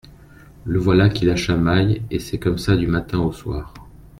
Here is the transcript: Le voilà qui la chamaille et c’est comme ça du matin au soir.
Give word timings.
Le 0.65 0.79
voilà 0.79 1.09
qui 1.09 1.25
la 1.27 1.35
chamaille 1.35 2.01
et 2.09 2.17
c’est 2.17 2.39
comme 2.39 2.57
ça 2.57 2.75
du 2.75 2.87
matin 2.87 3.19
au 3.19 3.31
soir. 3.31 3.71